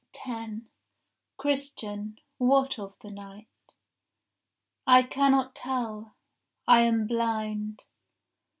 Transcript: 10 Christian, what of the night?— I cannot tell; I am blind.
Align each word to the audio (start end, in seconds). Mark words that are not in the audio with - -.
10 0.13 0.67
Christian, 1.37 2.17
what 2.39 2.79
of 2.79 2.97
the 3.03 3.11
night?— 3.11 3.47
I 4.87 5.03
cannot 5.03 5.53
tell; 5.53 6.15
I 6.67 6.81
am 6.81 7.05
blind. 7.05 7.83